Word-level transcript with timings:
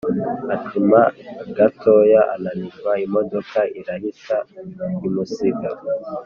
Acuma 0.55 0.99
gatoya 1.57 2.21
ananirwa 2.35 2.91
imodoka 3.05 3.59
irahita 3.79 4.37
imusiga 5.07 5.69